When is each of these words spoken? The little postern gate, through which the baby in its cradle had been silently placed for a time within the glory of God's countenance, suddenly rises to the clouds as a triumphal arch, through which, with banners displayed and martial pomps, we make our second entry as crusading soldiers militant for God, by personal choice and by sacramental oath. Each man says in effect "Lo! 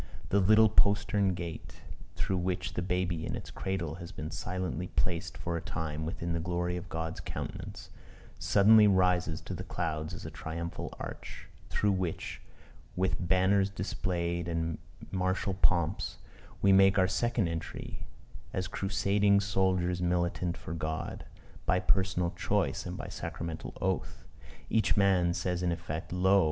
The 0.29 0.39
little 0.39 0.67
postern 0.67 1.35
gate, 1.35 1.81
through 2.15 2.37
which 2.37 2.73
the 2.73 2.81
baby 2.81 3.23
in 3.23 3.35
its 3.35 3.51
cradle 3.51 3.93
had 4.01 4.15
been 4.15 4.31
silently 4.31 4.87
placed 4.87 5.37
for 5.37 5.55
a 5.55 5.61
time 5.61 6.07
within 6.07 6.33
the 6.33 6.39
glory 6.39 6.75
of 6.75 6.89
God's 6.89 7.19
countenance, 7.19 7.91
suddenly 8.39 8.87
rises 8.87 9.41
to 9.41 9.53
the 9.53 9.63
clouds 9.63 10.15
as 10.15 10.25
a 10.25 10.31
triumphal 10.31 10.91
arch, 10.99 11.47
through 11.69 11.91
which, 11.91 12.41
with 12.95 13.27
banners 13.27 13.69
displayed 13.69 14.47
and 14.47 14.79
martial 15.11 15.53
pomps, 15.53 16.17
we 16.63 16.71
make 16.73 16.97
our 16.97 17.07
second 17.07 17.47
entry 17.47 18.07
as 18.53 18.67
crusading 18.67 19.39
soldiers 19.39 20.01
militant 20.01 20.57
for 20.57 20.73
God, 20.73 21.25
by 21.67 21.79
personal 21.79 22.31
choice 22.31 22.87
and 22.87 22.97
by 22.97 23.07
sacramental 23.07 23.77
oath. 23.79 24.23
Each 24.67 24.97
man 24.97 25.35
says 25.35 25.61
in 25.61 25.71
effect 25.71 26.11
"Lo! 26.11 26.39